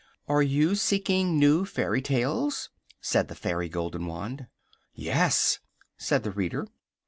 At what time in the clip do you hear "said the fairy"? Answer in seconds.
3.01-3.69